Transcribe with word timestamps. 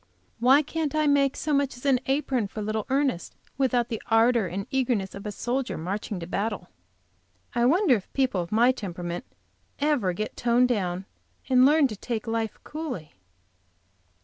Why 0.39 0.63
can't 0.63 0.95
I 0.95 1.05
make 1.05 1.35
so 1.37 1.53
much 1.53 1.77
as 1.77 1.85
an 1.85 1.99
apron 2.07 2.47
for 2.47 2.59
little 2.63 2.87
Ernest 2.89 3.35
without 3.59 3.89
the 3.89 4.01
ardor 4.07 4.47
and 4.47 4.65
eagerness 4.71 5.13
of 5.13 5.27
a 5.27 5.31
soldier 5.31 5.77
marching 5.77 6.19
to 6.21 6.25
battle? 6.25 6.69
I 7.53 7.65
wonder 7.65 7.97
if 7.97 8.11
people 8.13 8.41
of 8.41 8.51
my 8.51 8.71
temperament 8.71 9.25
ever 9.77 10.11
get 10.13 10.35
toned 10.35 10.69
down, 10.69 11.05
and 11.49 11.67
learn 11.67 11.85
to 11.87 11.95
take 11.95 12.25
life 12.25 12.57
coolly? 12.63 13.13